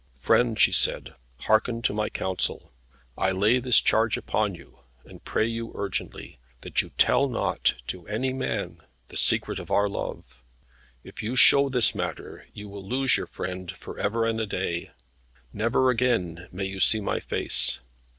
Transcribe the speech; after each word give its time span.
"Friend," 0.17 0.59
she 0.59 0.71
said, 0.71 1.13
"hearken 1.41 1.83
to 1.83 1.93
my 1.93 2.09
counsel. 2.09 2.73
I 3.15 3.29
lay 3.29 3.59
this 3.59 3.79
charge 3.79 4.17
upon 4.17 4.55
you, 4.55 4.79
and 5.05 5.23
pray 5.23 5.45
you 5.45 5.71
urgently, 5.75 6.39
that 6.61 6.81
you 6.81 6.89
tell 6.97 7.27
not 7.29 7.75
to 7.85 8.07
any 8.07 8.33
man 8.33 8.79
the 9.09 9.15
secret 9.15 9.59
of 9.59 9.69
our 9.69 9.87
love. 9.87 10.41
If 11.03 11.21
you 11.21 11.35
show 11.35 11.69
this 11.69 11.93
matter, 11.93 12.47
you 12.51 12.67
will 12.67 12.83
lose 12.83 13.15
your 13.15 13.27
friend, 13.27 13.69
for 13.71 13.99
ever 13.99 14.25
and 14.25 14.39
a 14.41 14.47
day. 14.47 14.89
Never 15.53 15.91
again 15.91 16.47
may 16.51 16.65
you 16.65 16.79
see 16.79 16.99
my 16.99 17.19
face. 17.19 17.79